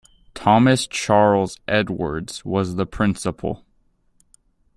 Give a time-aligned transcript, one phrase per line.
[0.33, 3.63] Thomas Charles Edwards was the Principal.